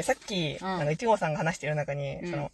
[0.00, 2.52] や、さっき、うんなんか、一号さんが話してる中に、うんその、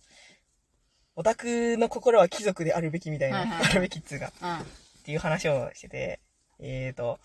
[1.16, 4.54] オタクの心は貴族であるべきみたいな、はいはいはいあるべきっつうか、うん。
[4.58, 4.62] っ
[5.04, 6.20] ていう話をしてて、
[6.58, 7.18] えーと、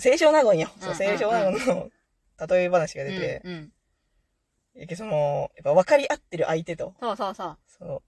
[0.00, 0.70] 清少納言よ。
[0.80, 1.90] そう、うん清少納言の
[2.48, 3.52] 例え話が出て、うん。
[3.52, 3.72] うん。
[4.76, 7.58] えけその、やっぱ分かり合ってる相手と、そうそうそう。
[7.78, 8.02] そう、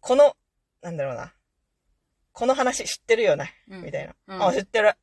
[0.00, 0.36] この、
[0.82, 1.32] なんだろうな、
[2.32, 4.14] この話知ってるよね、うんみたいな。
[4.28, 4.94] うんあ、知ってる。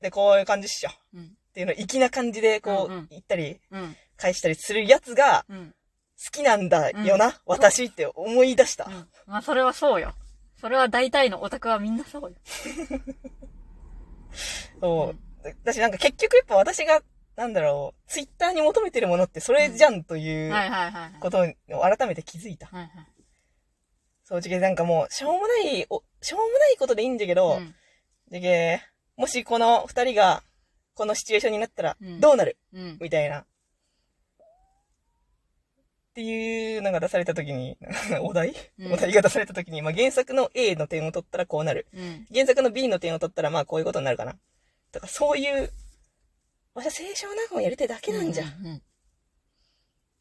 [0.00, 0.90] で、こういう感じっしょ。
[1.14, 1.24] うん。
[1.24, 3.96] っていうのを粋な感じで、こう、うんうん言ったり、うん。
[4.16, 5.74] 返したりするやつが、うん。
[6.18, 8.86] 好きなんだよな、私って思い出した。
[8.86, 9.06] うん。
[9.26, 10.14] まあ、それはそうよ。
[10.58, 12.36] それは大体のオタクはみんなそうよ。
[14.80, 15.18] そう。
[15.64, 17.02] 私なんか結局やっぱ私が、
[17.36, 20.54] なんだろう、ツイッターに求めてるものってそれじゃんという。
[21.20, 22.66] ことを改めて気づいた。
[22.66, 22.90] はいはい。
[24.24, 27.74] そう、じなんかもう、しょうもない、おしょうもないことでいいんじゃけど、うん
[28.28, 28.82] じゃけ
[29.16, 30.42] もしこの二人が、
[30.94, 32.98] このシチュエーションになったらうん、どうなる、うん。
[33.00, 33.46] みたいな。
[36.16, 37.76] っていうのが出されたときに、
[38.22, 41.86] お題、うんお題が出されたときに、まあ、原作の A の点を取ったらこうなる。
[41.92, 42.26] うん。
[42.32, 44.38] 原作の B の点を取ったらまあこういうことになるかな。
[44.92, 45.70] とかそういう、
[46.72, 48.48] 私は清少納言をやりたいだけなんじゃん。
[48.48, 48.82] うん。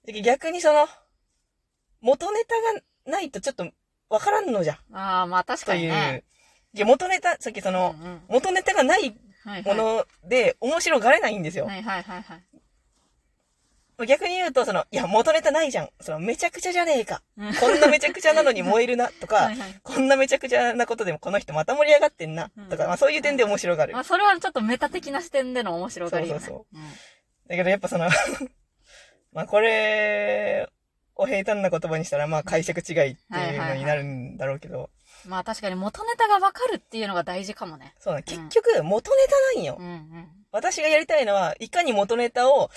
[0.06, 0.86] で逆にその、
[2.02, 3.66] 元ネタがないとちょっと
[4.10, 4.78] わからんのじゃん。
[4.94, 5.92] ああ、まあ確という。
[5.92, 6.24] かにね。
[6.74, 9.16] いや、元ネタ、さっきその、うんうん元ネタがない
[9.64, 11.68] もので面白がれないんですよ。
[11.68, 12.55] はいはいはいはい。
[14.06, 15.90] 逆に言うと、その、いや、元ネタないじゃん。
[16.02, 17.22] その、めちゃくちゃじゃねえか。
[17.38, 19.80] うんこんなめちゃくちゃなのに燃えるな、とか はい、はい。
[19.82, 24.00] こんなめちゃくちゃなことでもこの人また盛り上がってんな、とか、うんまあそういう点で面白がるま。
[24.00, 26.40] あそれはちょっとメタ的な視点での面白がりよね。
[26.42, 26.92] そうそううん
[27.48, 28.10] だけどやっぱその、
[29.32, 30.68] まあこれ
[31.16, 34.90] を平坦な言葉にしたらまあ解釈違いっていうのになるんだろうけど、
[35.26, 37.94] まあ確かに元ネタがわかるっていうのが大事かもね。
[38.00, 39.78] そうなの結局元ネタなんよ。
[39.80, 40.28] うんうん。
[40.52, 42.70] 私がやりたいのは、いかに元ネタを、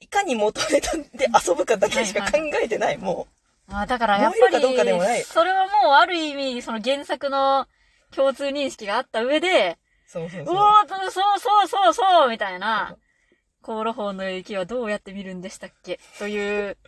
[0.00, 3.26] いかに元ネタで遊ぶかだけしか考えてない、も
[3.66, 7.66] まあだからやっぱ燃えるかどうかでもないり、それはもうある意味、その原作の
[8.14, 10.10] 共通認識があった上で、う。
[10.10, 10.54] そうそうおそう。
[10.54, 12.96] うそうそうそうそうみたいな、
[13.60, 16.00] 航路法の雪はどうやって見るんでしたっけ？
[16.18, 16.78] という、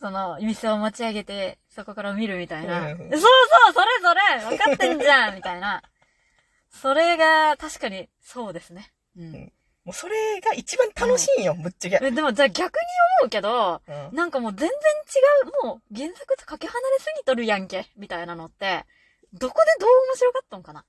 [0.00, 2.92] その、店を持ち上げて、そこから見るみたいな。
[2.92, 3.20] うんそうそう、
[3.74, 5.82] それそれ分かってんじゃんみたいな。
[6.70, 8.92] それが、確かに、そうですね。
[9.18, 9.52] うん。
[9.84, 12.06] もうそれが一番楽しいんよ、ぶっちゃけ。
[12.06, 12.80] えでも、じゃあ逆に
[13.20, 14.16] 思うけど、うん。
[14.16, 14.72] なんかもう全然違
[15.64, 18.84] う、もう原作とかけ離れすぎとるやんけ、みたいなのって、
[19.32, 20.84] どこでどう面白かったんかな？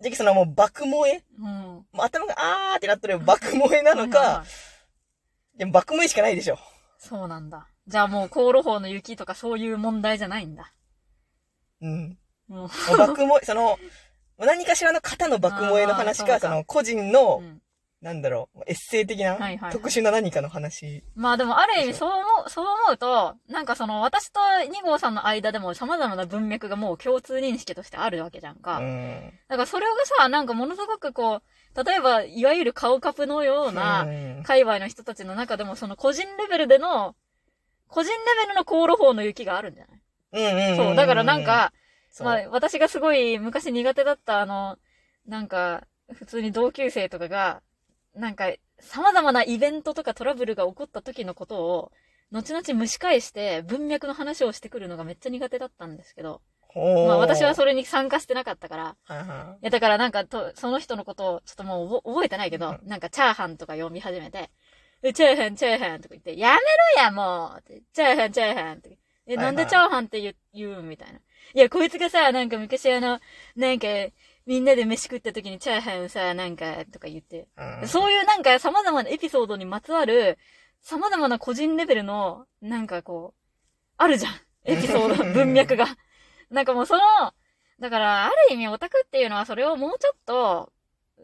[0.00, 1.44] じゃけそのもう爆萌えうん。
[1.44, 4.44] もう頭があーってなってる爆萌えなのかはいはいは
[5.56, 6.58] い、でも爆萌えしかないでしょ。
[6.98, 7.66] そうなんだ。
[7.86, 10.74] じゃあもう、航路法の雪とかそういう問題じゃないんだ。
[11.80, 12.18] うん。
[12.48, 13.78] もう、爆萌え、その、
[14.36, 17.62] 何かしらの型の爆萌えの話か、かその個人のう、ん
[18.00, 21.02] なんだろう、エッセイ的なはいはいはい、特殊な何かの話。
[21.16, 28.78] まあでもある意味そう思う、そう思うと、なんかその私と2号さんの間でも様々な文脈がもう共通認識としてあるわけじゃんうか。
[28.78, 29.32] ん。
[29.48, 31.42] だからそれがさ、なんかものすごくこ
[31.76, 37.16] う、例えばいわゆる顔カプのようなうん界隈の人たちの中でもその個人レベルでの、
[37.88, 38.16] 個人レ
[38.46, 40.00] ベルの航路法の雪があるんじゃない？
[40.52, 40.76] うんうんん。
[40.76, 40.94] そう。
[40.94, 41.72] だからなん、か、
[42.10, 44.78] そうまあ私がすごい昔苦手だったあの、
[45.26, 45.82] なんか、
[46.12, 47.60] 普通に同級生とかが、
[48.14, 51.92] なんか、様々なイベントとかトラブルが起こった時のことを、
[52.30, 56.42] 後々蒸し返して文脈の話をしてくるのがめっちゃ苦手だったんですけど、
[56.74, 59.64] まあ私はそれに参加してなかったから、はいはい。
[59.64, 64.50] やだからなんかと、その人のことをちょっともう覚覚えてないけど、うなんかチャーハンとか読み始めて、
[65.02, 68.98] えチャーハン、チャーハンとか言って、やめろやもうってチャーハン、チャーハンって。
[69.26, 71.18] え、なんでチャーハンって言う、言うみたいな。
[71.18, 71.22] い
[71.58, 73.20] や、こいつがさ、なんか昔あの、
[73.56, 73.86] なんか、
[74.48, 77.48] みんなで飯食った時にチャーハンをさ、なんか、とか言って。
[77.82, 80.38] うんそういうなんか様々なエピソードにまつわる、
[80.80, 83.40] 様々な個人レベルの、なんかこう、
[83.98, 84.32] あるじゃん。
[84.64, 85.86] エピソード、文脈が。
[86.48, 87.00] なんかもうその、
[87.78, 90.72] だから、ある意味オタクっていうのはそれをもうちょっと、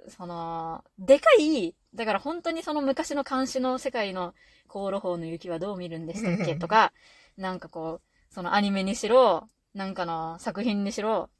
[0.09, 4.35] その、でかい、だから本当にその昔の監視の世界の
[4.69, 6.93] 航路法の雪はどう見るんでしたっけとか、
[7.39, 11.31] なんかこう、そのアニメにしろ、なんかの作品にしろ、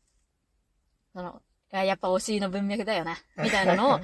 [1.13, 4.01] その、いややっぱ推しの文脈だよな、 みたいなのを、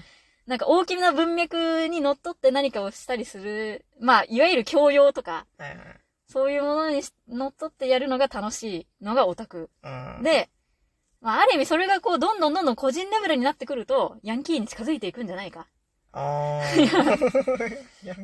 [0.46, 5.78] なんか大きな文脈にのっとって何かをしたりする、まあ、いわゆる教養とか、はいはい。
[6.26, 9.69] そういうものにしのっとってやるのが楽しいのがオタク。
[9.82, 10.22] うん。
[10.22, 10.49] で、
[11.20, 15.66] まあ、ある意味それがこう、どんどんどんどん個人レベルになってくると、ヤンキーに近づいていくんじゃないか。
[16.12, 16.84] あー。
[18.05, 18.16] いや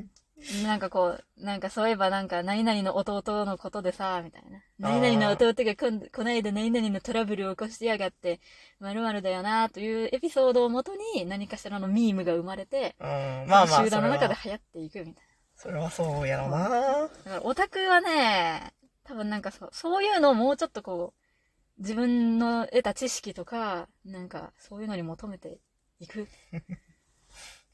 [0.62, 4.61] なんかこう、なんかそういえばなんか、何々の弟のことでさ、みたいな。
[4.79, 8.41] 何々の弟がこんこないだ何々のトラブルを起こしてやがって、
[8.81, 13.06] 〇〇だよな、というエピソードをもとに何かしらのミームが生まれて、うん
[13.49, 15.25] まあまあ、集団の中でそ流行っていくみたい
[15.56, 16.69] それはそうやろな。
[16.69, 18.75] だからオタクはね、
[19.05, 25.61] 多分なんかそう、そういうのをもうちょっとこう、自分の得た知識とか、なんかそういうのに求めて
[25.99, 26.29] いく。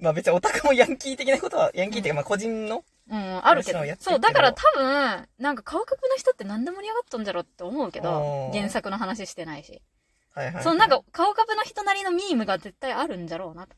[0.02, 9.80] まあ別にオタクもヤンキー的なことは、ヤンキーっていうかまあ個人の、うん、あるけどそうだから多分、なんか顔角の人って何で盛り上がっとんじゃろって思うけど原作の話してないし。
[10.34, 10.64] はいはいはい。
[10.64, 13.76] そのなんか顔角の人なりのミームが絶対あるんじゃろうなと。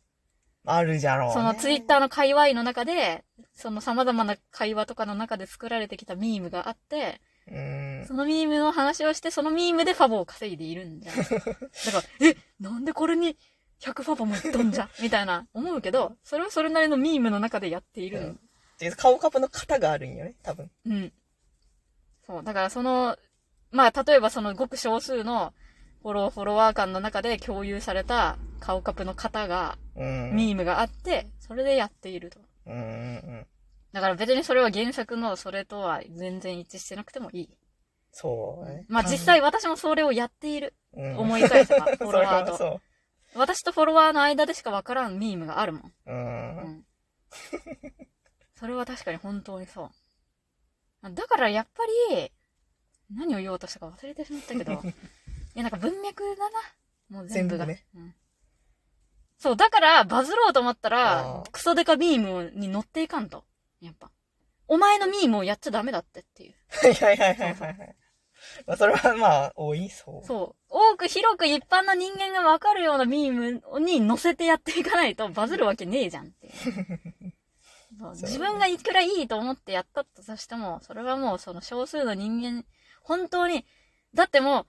[0.67, 1.35] あるじゃろう、ね。
[1.35, 8.05] そのツイッターの界隈の中で、その様々な会話とかの中で作られてきたミームがあって、うん。
[8.06, 11.17] そのミームの話をして、そのミームでファボを稼いでいるんじゃん。
[11.21, 13.37] だから、え、なんでこれに
[13.81, 18.41] 100ファボもいっとんじゃん みたいな思うけど、それはそれなりのミームの中でやっているん
[18.79, 20.71] てか顔カプの型があるんよね、多分。
[20.87, 21.12] うん。
[22.26, 22.44] そう。
[22.44, 23.17] だからその、
[23.71, 25.53] まあ、例えばそのごく少数の
[26.03, 30.35] フォロー、フォロワー間の中で共有された顔カプの型が、うん。
[30.35, 32.41] ミームがあって、それでやっていると。
[32.67, 33.47] うんうんうん。
[33.93, 37.49] だから別にそれは原作のそれとは全然一致してなくてもいい。
[38.11, 38.85] そうね。
[38.88, 40.75] まあ実際私もそれをやっている。
[40.97, 42.56] うん、思い返せば、 フォロワーと。
[42.56, 42.81] そ
[43.35, 45.83] 私とフォロワーの間でしかわからんミームがあるもん。
[45.83, 45.93] う。
[46.07, 46.59] うん。
[46.59, 46.87] うん。
[48.55, 49.91] それは確かに本当にそ
[51.03, 51.11] う。
[51.13, 52.33] だからやっぱり、
[53.15, 54.73] 何を言おうとしたか忘れてしまったけど、
[55.55, 56.59] いやなんか文脈だな。
[57.11, 57.67] もう全部が。
[57.67, 58.15] 全部ねうん。
[59.37, 63.45] そう、だからバズろうと思ったあらー、クソデカミームに乗っていかんと。
[63.81, 64.11] やっぱ。
[64.67, 66.55] お前のミームをやっちゃダメだってっていう。
[66.71, 67.97] はいはいはいはいはい。
[68.67, 70.27] まあそれはまあ、多いそう。
[70.27, 70.67] そう。
[70.69, 76.51] 多く広く一般の人間がわかるようなミームに乗せてやっていかないとバズるわけねえじゃんって。
[77.99, 82.65] そう自分がいくらいいと思ってやったとしても、それはもうその少数の人間、
[83.03, 83.65] 本当に、
[84.15, 84.67] だってもう、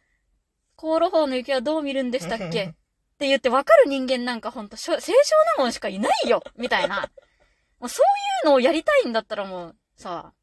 [0.76, 2.66] 航路法の雪はどう見るんでしたっけ？
[3.16, 5.04] って言ってわかる人間なんかほんと、清少
[5.58, 7.10] 納言しかいないよみたいな。
[7.80, 8.06] もうそう
[8.46, 10.34] いうのをやりたいんだったらもう、さ、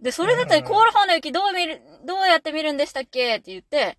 [0.00, 3.36] で、それだったら、うん航路法の雪どう見る、どうやって見るんでしたっけ？
[3.36, 3.96] って言って、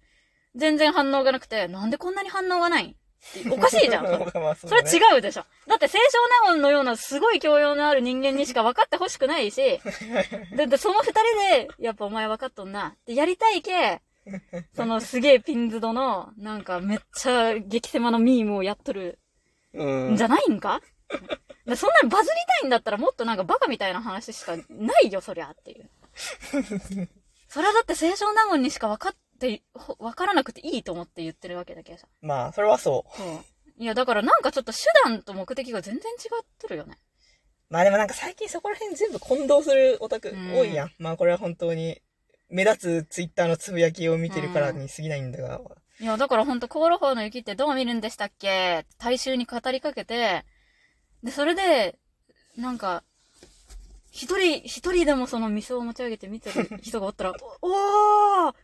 [0.56, 2.95] 全然反応がなくて、なんでこんなに反応がない？
[3.51, 4.06] おかしいじゃん。
[4.36, 5.45] まあそそれ違うでしょ。
[5.68, 9.80] だって清少納言のようなすごい教養のある人間にしか分かってほしくないし、
[10.56, 11.13] だってその二人
[11.56, 12.95] で、やっぱお前分かっとんな。
[13.07, 14.01] で、やりたいけ、
[14.75, 19.18] そのすげえピンズドの、なんかめっちゃ激狭のミームをやっとる
[19.74, 20.24] うんんじ。
[20.24, 20.86] ゃないんか、で
[21.75, 25.90] そんなにバズりたいんだったらもっとなんかバカみたいな話しかないよ、そりゃっていう。
[27.50, 32.07] それはだって清少納言にしか分かって、ほ分からなくていいと思って言ってるわけだけどさ。
[32.22, 33.18] まあ、それはそう。
[33.18, 33.46] そう。
[33.78, 36.98] いや、だからなんかちょっと手段と目的が全然違ってるよね。
[37.69, 40.92] まあでもなんか最近そこら辺全部混同するオタクうん多いやん。
[41.00, 42.01] まあこれは本当に
[42.50, 45.62] 目立つツイッターのつぶやきを見てるからに過ぎないんだが。
[46.00, 50.46] いや、だからほんと、航路法の雪ってどう見るんでしたっけ大衆に語りかけて、
[51.23, 51.97] で、それで、
[52.57, 53.03] なんか、
[54.12, 57.67] 一人、一人でもその店を持ち上げて見てる 人がおったら、お
[58.47, 58.56] おー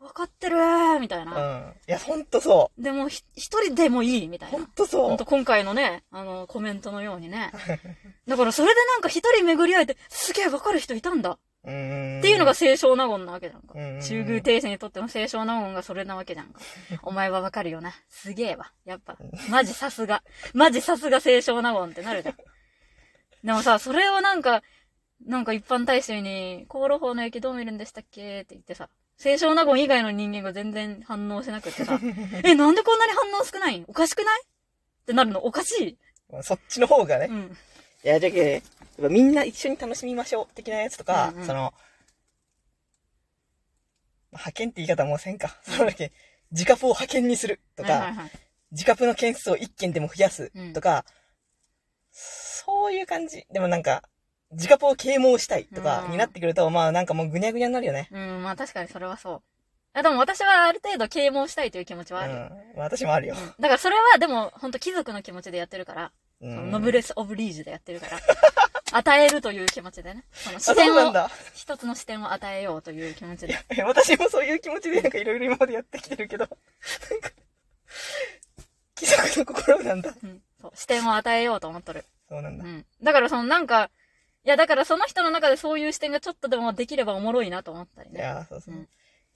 [0.00, 1.30] わかってるーみたいうん。
[1.30, 1.74] な。
[1.88, 2.70] いや、ほんとそ。
[2.78, 4.66] でも、ひ一人でもいいみたいうなほん。
[4.68, 5.24] とそうほんと。
[5.24, 7.52] 今回のね、あの、コメントのようにね。
[8.26, 11.38] だからそれでなんか一人巡り合えて、すげえわかる人いたんだ
[11.68, 12.22] っうん。
[12.22, 13.74] ていうのが清少納言なわけじゃんか。
[13.76, 16.60] うん中宮帝政にとっての清少納言がそれなわけじゃんか。
[17.02, 17.92] お前はわかるよな。
[18.08, 18.72] すげえわ。
[18.84, 19.16] やっぱ、
[19.50, 20.22] マジさすが。
[20.54, 22.36] マジさすが清少納言ってなるじゃん。
[23.44, 24.62] でもさ、それをなんか、
[25.26, 28.40] なんか一般大衆に、航路法の駅どう見るんでしたっけ？
[28.42, 28.88] って言ってさ、
[29.20, 31.98] 清少納言以外の人間が全然反応しなくってさ、
[32.44, 33.78] え、なんでこんなに反応少ない？
[33.80, 34.42] んおかしくない？
[34.42, 35.98] ってなるのおかしい。
[36.32, 37.26] まあそっちの方がね。
[37.30, 37.56] うん。
[38.04, 38.62] いや、じゃけ、やっ
[39.02, 41.74] ぱみんな一緒に楽しみましょう的なやつとか、うんうんその、
[44.32, 45.56] 派遣って言い方もうせんか。
[45.62, 46.12] そのだけ、
[46.52, 48.30] 自家プを派遣にするとか、はいはいはい。
[48.70, 51.04] 自家プの件数を一件でも増やすとか、
[52.10, 53.46] そういう感じ。
[53.50, 54.02] でもなんか、
[54.52, 58.08] 自家プを啓蒙したいとかうんになってくると、まあなんかもうぐにゃぐにゃになるよね。
[58.10, 59.42] うん、まあ確かにそれはそう。
[59.94, 62.16] あでも私はある程度啓蒙したいという気持ちうん。
[62.16, 62.32] はある。
[62.76, 63.34] まあ私もあるよ。
[63.36, 68.20] うんだからそれはでも本当貴族の気持ちでやってるから、うんそのノブレス・オブ・リージュでやってるから、
[68.98, 70.24] 与えるという気持ちでね。
[70.32, 71.30] そのあ、視点を、なんだ。
[71.54, 73.58] 一つの視点を与えようという気持ちで。
[73.76, 76.48] え私もそういう気持ちでなんかいろいろ今までやってきてるけど、
[77.10, 77.30] なんか、
[78.94, 80.14] 貴族の心なんだ。
[80.22, 80.42] うん。
[80.60, 80.72] そう。
[80.74, 82.04] 視点を与えようと思っとる。
[82.28, 82.64] そうなんだ。
[82.64, 82.86] うん。
[83.02, 83.90] だからそのなんか、
[84.44, 88.20] いやだからその人の中でそういう視点がちょっとでもできればおもろいなと思ったりね。
[88.20, 88.88] いやーそうそう、うん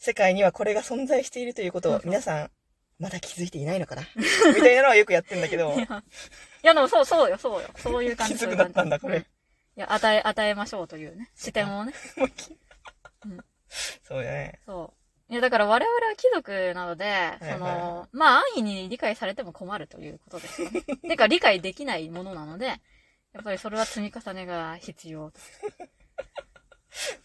[0.05, 2.51] 世界にはこれが存在しているということを皆さん、
[2.99, 4.03] まだ気づいていないのかな？
[4.53, 5.87] みたいなのはよくやってんだけど い、
[6.63, 7.69] や、いやでもそうそうよ、そうよ。
[7.77, 8.35] そういう感じ。
[8.35, 9.25] 貴族だったんだこれうい
[9.81, 11.31] や、与え、与えましょうというね。
[11.35, 11.93] 視点をね。
[12.17, 12.57] もうき
[14.03, 14.61] そうだね。
[14.67, 14.93] そ
[15.31, 15.33] う。
[15.33, 20.83] いや、だから我々は貴族なので、その、まあ安易に理解されても困るということですよね。
[21.09, 22.67] てか理解できないものなので、
[23.33, 25.33] やっぱりそれは積み重ねが必要。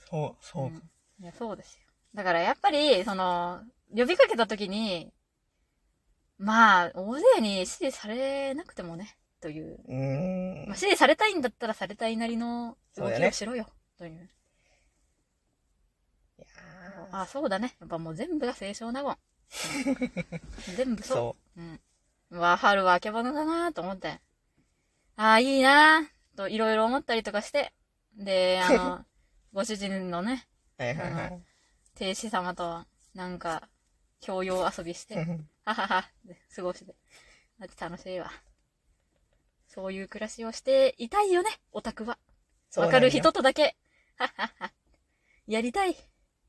[0.09, 0.65] そう、そう。
[0.67, 0.89] うん
[1.19, 1.81] いや、そうですよ。
[2.13, 3.61] だからやっぱり、その、
[3.95, 5.11] 呼びかけた時に、
[6.37, 9.79] まあ、大勢に支持されなくてもね、という。
[9.87, 10.75] うまあ、。
[10.75, 13.67] 支持されたいんだったらされたいなりの動きをしろよ、
[13.97, 14.29] という。
[16.39, 16.47] いや
[17.11, 17.75] あ、そうだね。
[17.79, 19.17] やっぱもう全部が清少納言。
[20.69, 21.17] う ん全部ーそう。
[21.17, 21.79] そううん。
[22.31, 24.19] うわ、春はあけぼのだなと思って。
[25.15, 27.73] ああ、いいなといろいろ思ったりとかして。
[28.15, 29.05] で、あの、
[29.53, 30.83] ご主人のね、う。
[30.83, 31.43] はいはいはい。
[31.95, 33.69] 亭主様と、なんか、
[34.19, 35.15] 教養遊びして、
[35.63, 36.95] ははは、で過ごして。
[37.59, 38.31] だって楽しいわ。
[39.77, 42.17] そういう暮らしをしていたいよね、オタクは。
[42.77, 43.75] わかる人とだけ。
[44.17, 44.71] ははは。
[45.45, 45.95] やりたい。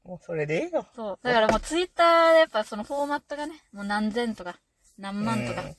[0.02, 0.87] もうそれでいいよ。
[0.97, 1.18] そう。
[1.23, 4.56] だからもうツイッターでやっぱそのフォーマットがね、もう何千とか、
[4.97, 5.76] 何万とかうん、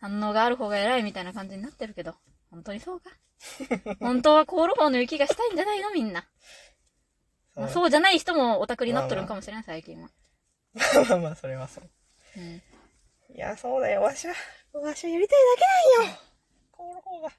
[0.00, 2.16] 反応がある方が偉いみたいな感じになってるけど、
[2.50, 3.10] 本当にそうか？
[4.00, 6.26] 本当はコールホーの雪がしたいんじゃないのみんな。
[7.54, 7.74] まあ、そう。
[7.74, 10.10] そうじゃない人もオタクになっとるんかもしれない、最近は。
[11.08, 11.84] まあまあ、それはそう。
[12.38, 12.60] うん。
[13.36, 14.02] いや、そうだよ。
[14.02, 14.34] わしは、
[14.72, 15.38] わしはやりたい
[16.00, 16.31] だけなんよ。
[16.82, 17.30] この方が。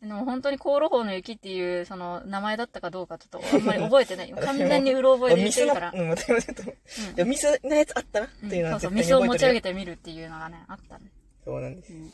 [0.00, 4.32] でも本当にコールホーの雪っていう、その、名前だったかどうかちょっとあんまり覚えてない。
[4.32, 5.92] 完全にうろ覚えで言ってるから。
[5.94, 6.80] うん、待って待って待って。
[7.16, 9.52] いや、ミスのやつあったなっていうのはうんそうそう、ミスを持ち上。
[9.52, 11.10] げてみるっていうのがね、あったね。
[11.44, 11.96] そうなんですう。
[11.96, 12.12] ん。